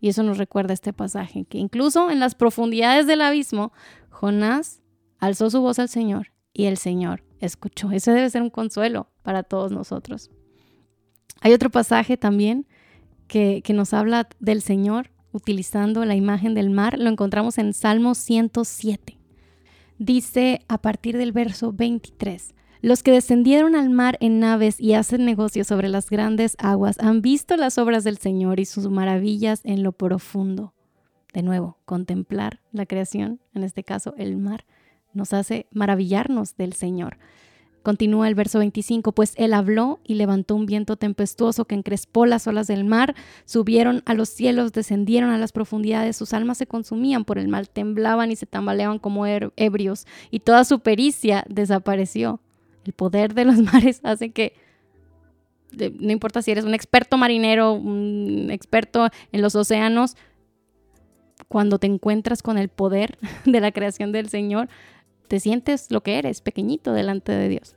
Y 0.00 0.08
eso 0.08 0.22
nos 0.22 0.38
recuerda 0.38 0.72
este 0.72 0.92
pasaje, 0.92 1.44
que 1.44 1.58
incluso 1.58 2.10
en 2.10 2.20
las 2.20 2.34
profundidades 2.34 3.06
del 3.06 3.20
abismo, 3.20 3.72
Jonás 4.08 4.80
alzó 5.18 5.50
su 5.50 5.60
voz 5.60 5.78
al 5.78 5.88
Señor 5.88 6.32
y 6.52 6.64
el 6.64 6.78
Señor 6.78 7.22
escuchó. 7.40 7.90
Ese 7.92 8.12
debe 8.12 8.30
ser 8.30 8.42
un 8.42 8.50
consuelo 8.50 9.08
para 9.22 9.42
todos 9.42 9.72
nosotros. 9.72 10.30
Hay 11.40 11.52
otro 11.52 11.70
pasaje 11.70 12.16
también 12.16 12.66
que, 13.26 13.62
nos 13.72 13.94
habla 13.94 14.28
del 14.40 14.60
Señor 14.60 15.10
utilizando 15.32 16.04
la 16.04 16.16
imagen 16.16 16.54
del 16.54 16.70
mar. 16.70 16.98
Lo 16.98 17.08
encontramos 17.08 17.58
en 17.58 17.72
Salmo 17.72 18.14
107. 18.14 19.18
Dice 19.98 20.64
a 20.68 20.78
partir 20.78 21.16
del 21.16 21.32
verso 21.32 21.72
23. 21.72 22.54
Los 22.82 23.02
que 23.02 23.12
descendieron 23.12 23.76
al 23.76 23.90
mar 23.90 24.16
en 24.20 24.40
naves 24.40 24.80
y 24.80 24.94
hacen 24.94 25.26
negocios 25.26 25.66
sobre 25.66 25.90
las 25.90 26.08
grandes 26.08 26.56
aguas 26.58 26.98
han 26.98 27.20
visto 27.20 27.56
las 27.56 27.76
obras 27.76 28.04
del 28.04 28.16
Señor 28.16 28.58
y 28.58 28.64
sus 28.64 28.88
maravillas 28.88 29.60
en 29.64 29.82
lo 29.82 29.92
profundo. 29.92 30.72
De 31.34 31.42
nuevo, 31.42 31.76
contemplar 31.84 32.60
la 32.72 32.86
creación, 32.86 33.38
en 33.54 33.64
este 33.64 33.84
caso 33.84 34.14
el 34.16 34.38
mar, 34.38 34.64
nos 35.12 35.34
hace 35.34 35.66
maravillarnos 35.72 36.56
del 36.56 36.72
Señor. 36.72 37.18
Continúa 37.82 38.28
el 38.28 38.34
verso 38.34 38.58
25, 38.58 39.12
pues 39.12 39.34
él 39.36 39.52
habló 39.52 40.00
y 40.02 40.14
levantó 40.14 40.54
un 40.54 40.64
viento 40.64 40.96
tempestuoso 40.96 41.66
que 41.66 41.74
encrespó 41.74 42.24
las 42.24 42.46
olas 42.46 42.66
del 42.66 42.84
mar, 42.84 43.14
subieron 43.44 44.02
a 44.06 44.14
los 44.14 44.30
cielos, 44.30 44.72
descendieron 44.72 45.30
a 45.30 45.38
las 45.38 45.52
profundidades, 45.52 46.16
sus 46.16 46.32
almas 46.32 46.56
se 46.56 46.66
consumían 46.66 47.26
por 47.26 47.38
el 47.38 47.48
mal, 47.48 47.68
temblaban 47.68 48.30
y 48.30 48.36
se 48.36 48.46
tambaleaban 48.46 48.98
como 48.98 49.26
er-, 49.26 49.52
ebrios, 49.56 50.06
y 50.30 50.40
toda 50.40 50.64
su 50.64 50.80
pericia 50.80 51.44
desapareció. 51.48 52.40
El 52.84 52.92
poder 52.92 53.34
de 53.34 53.44
los 53.44 53.58
mares 53.72 54.00
hace 54.02 54.30
que, 54.30 54.54
no 55.72 56.12
importa 56.12 56.42
si 56.42 56.50
eres 56.50 56.64
un 56.64 56.74
experto 56.74 57.16
marinero, 57.16 57.72
un 57.72 58.48
experto 58.50 59.08
en 59.32 59.42
los 59.42 59.54
océanos, 59.54 60.16
cuando 61.48 61.78
te 61.78 61.86
encuentras 61.86 62.42
con 62.42 62.58
el 62.58 62.68
poder 62.68 63.18
de 63.44 63.60
la 63.60 63.72
creación 63.72 64.12
del 64.12 64.28
Señor, 64.28 64.68
te 65.28 65.40
sientes 65.40 65.90
lo 65.90 66.02
que 66.02 66.18
eres, 66.18 66.40
pequeñito 66.40 66.92
delante 66.92 67.32
de 67.32 67.48
Dios. 67.48 67.76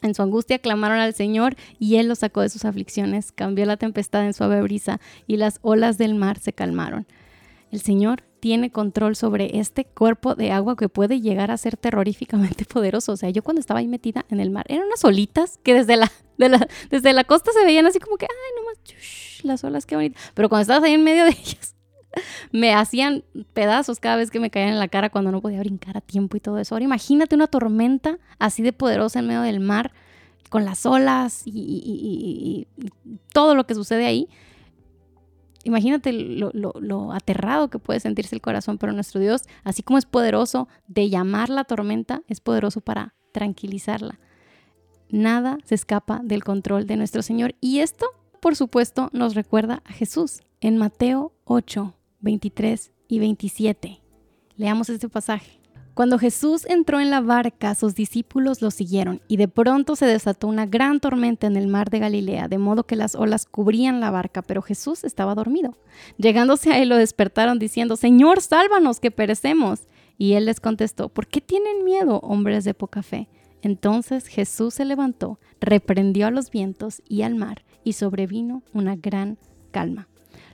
En 0.00 0.14
su 0.14 0.22
angustia 0.22 0.60
clamaron 0.60 0.98
al 0.98 1.14
Señor 1.14 1.56
y 1.78 1.96
Él 1.96 2.06
los 2.06 2.20
sacó 2.20 2.42
de 2.42 2.48
sus 2.48 2.64
aflicciones, 2.64 3.32
cambió 3.32 3.66
la 3.66 3.76
tempestad 3.76 4.24
en 4.24 4.32
suave 4.32 4.62
brisa 4.62 5.00
y 5.26 5.38
las 5.38 5.58
olas 5.62 5.98
del 5.98 6.14
mar 6.14 6.38
se 6.38 6.52
calmaron. 6.52 7.06
El 7.72 7.80
Señor 7.80 8.22
tiene 8.40 8.70
control 8.70 9.16
sobre 9.16 9.58
este 9.58 9.84
cuerpo 9.84 10.34
de 10.34 10.52
agua 10.52 10.76
que 10.76 10.88
puede 10.88 11.20
llegar 11.20 11.50
a 11.50 11.56
ser 11.56 11.76
terroríficamente 11.76 12.64
poderoso. 12.72 13.12
O 13.12 13.16
sea, 13.16 13.30
yo 13.30 13.42
cuando 13.42 13.60
estaba 13.60 13.80
ahí 13.80 13.88
metida 13.88 14.24
en 14.30 14.40
el 14.40 14.50
mar, 14.50 14.66
eran 14.68 14.86
unas 14.86 15.04
olitas 15.04 15.58
que 15.62 15.74
desde 15.74 15.96
la, 15.96 16.10
desde 16.90 17.12
la 17.12 17.24
costa 17.24 17.52
se 17.52 17.64
veían 17.64 17.86
así 17.86 17.98
como 17.98 18.16
que, 18.16 18.26
ay, 18.26 18.62
nomás, 18.62 18.78
las 19.44 19.64
olas, 19.64 19.86
qué 19.86 19.96
bonitas. 19.96 20.22
Pero 20.34 20.48
cuando 20.48 20.62
estabas 20.62 20.84
ahí 20.84 20.94
en 20.94 21.04
medio 21.04 21.24
de 21.24 21.30
ellas, 21.30 21.74
me 22.52 22.74
hacían 22.74 23.24
pedazos 23.52 24.00
cada 24.00 24.16
vez 24.16 24.30
que 24.30 24.40
me 24.40 24.50
caían 24.50 24.70
en 24.70 24.78
la 24.78 24.88
cara 24.88 25.10
cuando 25.10 25.32
no 25.32 25.40
podía 25.40 25.60
brincar 25.60 25.96
a 25.96 26.00
tiempo 26.00 26.36
y 26.36 26.40
todo 26.40 26.58
eso. 26.58 26.74
Ahora 26.74 26.84
imagínate 26.84 27.34
una 27.34 27.46
tormenta 27.46 28.18
así 28.38 28.62
de 28.62 28.72
poderosa 28.72 29.18
en 29.18 29.26
medio 29.26 29.42
del 29.42 29.60
mar, 29.60 29.92
con 30.48 30.64
las 30.64 30.86
olas 30.86 31.42
y, 31.44 32.66
todo 33.32 33.54
lo 33.54 33.66
que 33.66 33.74
sucede 33.74 34.06
ahí. 34.06 34.28
Imagínate 35.64 36.12
lo, 36.12 37.12
aterrado 37.12 37.68
que 37.68 37.78
puede 37.78 38.00
sentirse 38.00 38.34
el 38.34 38.40
corazón, 38.40 38.78
pero 38.78 38.92
nuestro 38.92 39.20
Dios, 39.20 39.42
así 39.64 39.82
como 39.82 39.98
es 39.98 40.06
poderoso 40.06 40.68
de 40.86 41.10
llamar 41.10 41.50
la 41.50 41.64
tormenta, 41.64 42.22
es 42.28 42.40
poderoso 42.40 42.80
para 42.80 43.14
tranquilizarla. 43.32 44.18
Nada 45.10 45.58
se 45.64 45.74
escapa 45.74 46.20
del 46.22 46.44
control 46.44 46.86
de 46.86 46.96
nuestro 46.96 47.22
Señor. 47.22 47.54
Y 47.60 47.80
esto, 47.80 48.06
por 48.40 48.56
supuesto, 48.56 49.10
nos 49.12 49.34
recuerda 49.34 49.82
a 49.84 49.92
Jesús 49.92 50.42
en 50.60 50.76
Mateo 50.76 51.32
8, 51.44 51.94
23 52.20 52.92
y 53.08 53.18
27. 53.18 54.00
Leamos 54.56 54.88
este 54.88 55.08
pasaje. 55.08 55.57
Cuando 55.98 56.20
Jesús 56.20 56.64
entró 56.66 57.00
en 57.00 57.10
la 57.10 57.20
barca, 57.20 57.74
sus 57.74 57.96
discípulos 57.96 58.62
lo 58.62 58.70
siguieron, 58.70 59.20
y 59.26 59.36
de 59.36 59.48
pronto 59.48 59.96
se 59.96 60.06
desató 60.06 60.46
una 60.46 60.64
gran 60.64 61.00
tormenta 61.00 61.48
en 61.48 61.56
el 61.56 61.66
mar 61.66 61.90
de 61.90 61.98
Galilea, 61.98 62.46
de 62.46 62.56
modo 62.56 62.86
que 62.86 62.94
las 62.94 63.16
olas 63.16 63.46
cubrían 63.46 63.98
la 63.98 64.12
barca, 64.12 64.42
pero 64.42 64.62
Jesús 64.62 65.02
estaba 65.02 65.34
dormido. 65.34 65.76
Llegándose 66.16 66.70
a 66.70 66.78
él 66.78 66.90
lo 66.90 66.96
despertaron 66.96 67.58
diciendo, 67.58 67.96
Señor, 67.96 68.42
sálvanos, 68.42 69.00
que 69.00 69.10
perecemos. 69.10 69.88
Y 70.16 70.34
él 70.34 70.44
les 70.44 70.60
contestó, 70.60 71.08
¿por 71.08 71.26
qué 71.26 71.40
tienen 71.40 71.82
miedo, 71.84 72.20
hombres 72.20 72.62
de 72.62 72.74
poca 72.74 73.02
fe? 73.02 73.28
Entonces 73.62 74.28
Jesús 74.28 74.74
se 74.74 74.84
levantó, 74.84 75.40
reprendió 75.60 76.28
a 76.28 76.30
los 76.30 76.52
vientos 76.52 77.02
y 77.08 77.22
al 77.22 77.34
mar, 77.34 77.64
y 77.82 77.94
sobrevino 77.94 78.62
una 78.72 78.94
gran 78.94 79.36
calma 79.72 80.06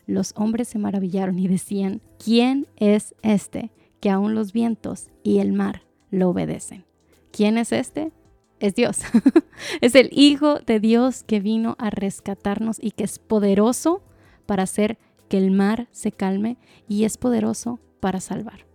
los 0.06 0.34
hombres 0.36 0.68
se 0.68 0.78
maravillaron 0.78 1.38
y 1.38 1.48
decían, 1.48 2.02
¿quién 2.22 2.66
es 2.76 3.14
este 3.22 3.70
que 4.04 4.11
aún 4.11 4.34
los 4.34 4.52
vientos 4.52 5.08
y 5.23 5.38
el 5.38 5.54
mar 5.54 5.80
lo 6.11 6.28
obedecen? 6.28 6.84
¿Quién 7.32 7.56
es 7.56 7.73
este? 7.73 8.12
Es 8.61 8.75
Dios. 8.75 8.99
es 9.80 9.94
el 9.94 10.11
Hijo 10.12 10.58
de 10.58 10.78
Dios 10.78 11.23
que 11.23 11.40
vino 11.40 11.75
a 11.78 11.88
rescatarnos 11.88 12.76
y 12.82 12.90
que 12.90 13.04
es 13.04 13.18
poderoso 13.18 14.02
para 14.44 14.64
hacer 14.64 14.99
que 15.30 15.38
el 15.38 15.52
mar 15.52 15.88
se 15.90 16.12
calme 16.12 16.58
y 16.87 17.04
es 17.04 17.16
poderoso 17.16 17.80
para 18.00 18.20
salvar. 18.20 18.66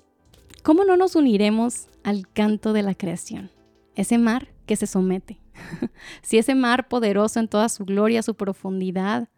¿Cómo 0.64 0.84
no 0.84 0.98
nos 0.98 1.16
uniremos 1.16 1.90
al 2.04 2.28
canto 2.28 2.74
de 2.74 2.82
la 2.82 2.96
creación? 2.96 3.52
Ese 3.94 4.18
mar 4.18 4.48
que 4.66 4.78
se 4.78 4.88
somete. 4.88 5.40
si 6.24 6.40
ese 6.40 6.56
mar 6.56 6.88
poderoso 6.88 7.40
en 7.40 7.50
toda 7.50 7.70
su 7.70 7.86
gloria, 7.86 8.24
su 8.24 8.34
profundidad, 8.34 9.30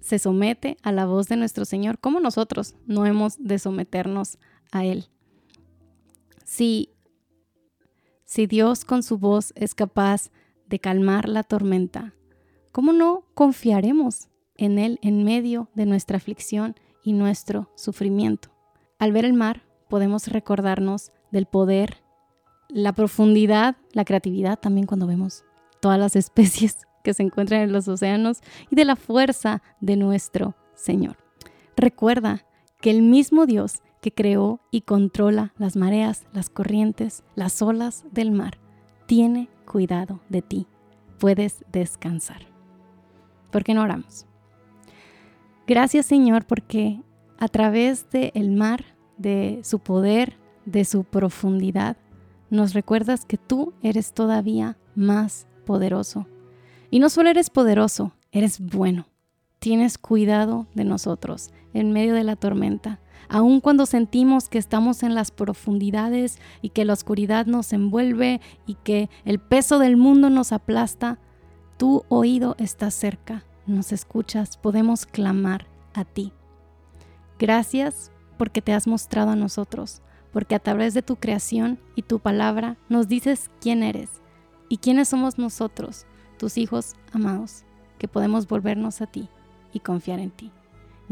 se 0.00 0.18
somete 0.18 0.78
a 0.82 0.92
la 0.92 1.04
voz 1.04 1.28
de 1.28 1.36
nuestro 1.36 1.66
Señor, 1.66 1.98
¿cómo 1.98 2.20
nosotros 2.20 2.74
no 2.86 3.04
hemos 3.04 3.36
de 3.38 3.58
someternos 3.58 4.38
a 4.72 4.84
Él? 4.84 5.06
Si, 6.44 6.90
si 8.24 8.46
Dios 8.46 8.84
con 8.84 9.02
su 9.02 9.18
voz 9.18 9.52
es 9.54 9.74
capaz 9.74 10.30
de 10.66 10.80
calmar 10.80 11.28
la 11.28 11.44
tormenta, 11.44 12.14
¿cómo 12.72 12.92
no 12.92 13.24
confiaremos 13.34 14.28
en 14.56 14.78
Él 14.78 14.98
en 15.02 15.22
medio 15.22 15.68
de 15.74 15.86
nuestra 15.86 16.16
aflicción 16.16 16.74
y 17.04 17.12
nuestro 17.12 17.70
sufrimiento? 17.76 18.50
Al 18.98 19.12
ver 19.12 19.24
el 19.24 19.34
mar, 19.34 19.62
podemos 19.88 20.26
recordarnos 20.28 21.12
del 21.30 21.46
poder, 21.46 22.02
la 22.68 22.92
profundidad, 22.92 23.76
la 23.92 24.04
creatividad 24.04 24.58
también 24.58 24.86
cuando 24.86 25.06
vemos 25.06 25.44
todas 25.80 25.98
las 25.98 26.16
especies 26.16 26.86
que 27.02 27.14
se 27.14 27.22
encuentran 27.22 27.62
en 27.62 27.72
los 27.72 27.88
océanos 27.88 28.40
y 28.70 28.76
de 28.76 28.84
la 28.84 28.96
fuerza 28.96 29.62
de 29.80 29.96
nuestro 29.96 30.54
Señor. 30.74 31.16
Recuerda 31.76 32.46
que 32.80 32.90
el 32.90 33.02
mismo 33.02 33.46
Dios 33.46 33.82
que 34.02 34.12
creó 34.12 34.60
y 34.70 34.82
controla 34.82 35.54
las 35.56 35.76
mareas, 35.76 36.26
las 36.32 36.50
corrientes, 36.50 37.22
las 37.36 37.62
olas 37.62 38.04
del 38.10 38.32
mar, 38.32 38.58
tiene 39.06 39.48
cuidado 39.64 40.20
de 40.28 40.42
ti. 40.42 40.66
Puedes 41.18 41.64
descansar. 41.70 42.42
¿Por 43.50 43.62
qué 43.62 43.74
no 43.74 43.82
oramos? 43.82 44.26
Gracias 45.66 46.06
Señor 46.06 46.44
porque 46.44 47.00
a 47.38 47.46
través 47.48 48.10
del 48.10 48.50
mar 48.50 48.84
de 49.18 49.60
su 49.62 49.78
poder, 49.78 50.36
de 50.66 50.84
su 50.84 51.04
profundidad, 51.04 51.96
nos 52.50 52.74
recuerdas 52.74 53.24
que 53.24 53.38
tú 53.38 53.72
eres 53.82 54.12
todavía 54.12 54.76
más 54.96 55.46
poderoso. 55.64 56.26
Y 56.90 56.98
no 56.98 57.08
solo 57.08 57.30
eres 57.30 57.50
poderoso, 57.50 58.12
eres 58.32 58.58
bueno. 58.60 59.06
Tienes 59.60 59.96
cuidado 59.96 60.66
de 60.74 60.84
nosotros 60.84 61.52
en 61.74 61.92
medio 61.92 62.14
de 62.14 62.24
la 62.24 62.36
tormenta. 62.36 63.00
Aun 63.28 63.60
cuando 63.60 63.86
sentimos 63.86 64.48
que 64.48 64.58
estamos 64.58 65.02
en 65.02 65.14
las 65.14 65.30
profundidades 65.30 66.38
y 66.60 66.70
que 66.70 66.84
la 66.84 66.92
oscuridad 66.92 67.46
nos 67.46 67.72
envuelve 67.72 68.40
y 68.66 68.74
que 68.74 69.08
el 69.24 69.38
peso 69.38 69.78
del 69.78 69.96
mundo 69.96 70.28
nos 70.28 70.52
aplasta, 70.52 71.18
tu 71.78 72.04
oído 72.08 72.54
está 72.58 72.90
cerca, 72.90 73.44
nos 73.66 73.92
escuchas, 73.92 74.56
podemos 74.56 75.06
clamar 75.06 75.66
a 75.94 76.04
ti. 76.04 76.32
Gracias 77.38 78.12
porque 78.36 78.62
te 78.62 78.72
has 78.72 78.86
mostrado 78.86 79.30
a 79.30 79.36
nosotros, 79.36 80.02
porque 80.32 80.54
a 80.54 80.58
través 80.60 80.94
de 80.94 81.02
tu 81.02 81.16
creación 81.16 81.78
y 81.94 82.02
tu 82.02 82.18
palabra 82.18 82.76
nos 82.88 83.08
dices 83.08 83.50
quién 83.60 83.82
eres 83.82 84.20
y 84.68 84.78
quiénes 84.78 85.08
somos 85.08 85.38
nosotros, 85.38 86.06
tus 86.38 86.58
hijos 86.58 86.94
amados, 87.12 87.64
que 87.98 88.08
podemos 88.08 88.46
volvernos 88.46 89.00
a 89.00 89.06
ti 89.06 89.28
y 89.72 89.80
confiar 89.80 90.18
en 90.18 90.30
ti. 90.30 90.52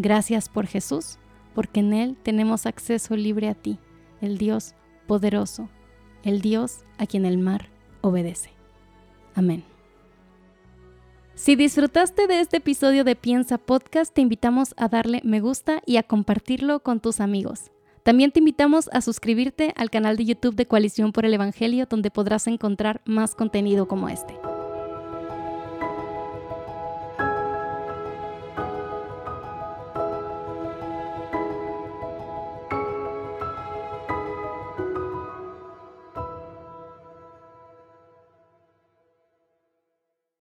Gracias 0.02 0.48
por 0.48 0.66
Jesús, 0.66 1.18
porque 1.54 1.80
en 1.80 1.92
Él 1.92 2.16
tenemos 2.22 2.64
acceso 2.64 3.16
libre 3.16 3.50
a 3.50 3.54
ti, 3.54 3.78
el 4.22 4.38
Dios 4.38 4.74
poderoso, 5.06 5.68
el 6.22 6.40
Dios 6.40 6.86
a 6.96 7.04
quien 7.04 7.26
el 7.26 7.36
mar 7.36 7.68
obedece. 8.00 8.48
Amén. 9.34 9.62
Si 11.34 11.54
disfrutaste 11.54 12.26
de 12.28 12.40
este 12.40 12.56
episodio 12.56 13.04
de 13.04 13.14
Piensa 13.14 13.58
Podcast, 13.58 14.14
te 14.14 14.22
invitamos 14.22 14.72
a 14.78 14.88
darle 14.88 15.20
me 15.22 15.40
gusta 15.40 15.82
y 15.84 15.98
a 15.98 16.02
compartirlo 16.02 16.80
con 16.80 17.00
tus 17.00 17.20
amigos. 17.20 17.70
También 18.02 18.32
te 18.32 18.38
invitamos 18.38 18.88
a 18.94 19.02
suscribirte 19.02 19.74
al 19.76 19.90
canal 19.90 20.16
de 20.16 20.24
YouTube 20.24 20.54
de 20.54 20.64
Coalición 20.64 21.12
por 21.12 21.26
el 21.26 21.34
Evangelio, 21.34 21.84
donde 21.84 22.10
podrás 22.10 22.46
encontrar 22.46 23.02
más 23.04 23.34
contenido 23.34 23.86
como 23.86 24.08
este. 24.08 24.49